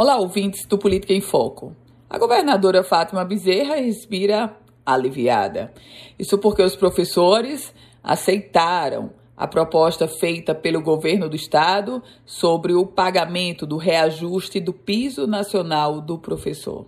[0.00, 1.74] Olá, ouvintes do Política em Foco.
[2.08, 5.72] A governadora Fátima Bezerra respira aliviada.
[6.16, 13.66] Isso porque os professores aceitaram a proposta feita pelo governo do estado sobre o pagamento
[13.66, 16.86] do reajuste do piso nacional do professor.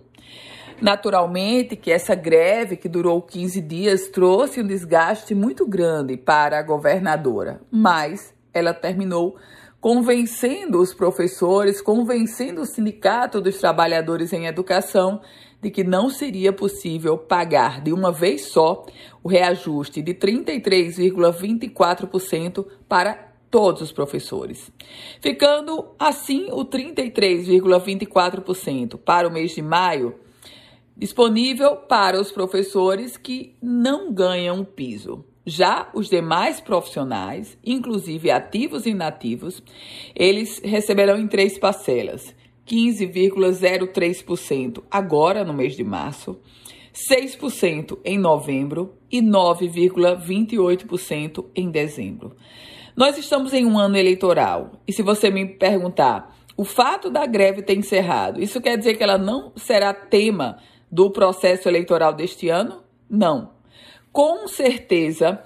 [0.81, 6.63] Naturalmente que essa greve, que durou 15 dias, trouxe um desgaste muito grande para a
[6.63, 9.35] governadora, mas ela terminou
[9.81, 15.19] convencendo os professores, convencendo o Sindicato dos Trabalhadores em Educação
[15.59, 18.85] de que não seria possível pagar de uma vez só
[19.23, 24.71] o reajuste de 33,24% para todos os professores,
[25.19, 30.15] ficando assim o 33,24% para o mês de maio
[30.95, 35.25] disponível para os professores que não ganham piso.
[35.45, 39.63] Já os demais profissionais, inclusive ativos e inativos,
[40.15, 42.35] eles receberão em três parcelas:
[42.67, 46.39] 15,03% agora no mês de março,
[46.93, 52.35] 6% em novembro e 9,28% em dezembro.
[52.95, 57.63] Nós estamos em um ano eleitoral e se você me perguntar, o fato da greve
[57.63, 60.59] ter encerrado, isso quer dizer que ela não será tema
[60.91, 62.83] do processo eleitoral deste ano?
[63.09, 63.59] Não
[64.11, 65.41] com certeza,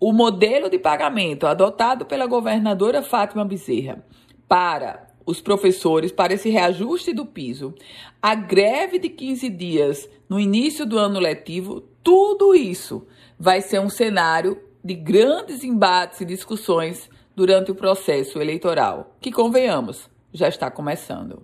[0.00, 4.04] o modelo de pagamento adotado pela governadora Fátima Bezerra
[4.48, 7.74] para os professores, para esse reajuste do piso,
[8.22, 13.06] a greve de 15 dias no início do ano letivo, tudo isso
[13.38, 20.08] vai ser um cenário de grandes embates e discussões durante o processo eleitoral, que, convenhamos,
[20.32, 21.42] já está começando.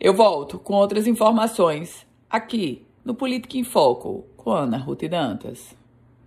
[0.00, 5.81] Eu volto com outras informações aqui no Política em Foco com Ana Ruth Dantas.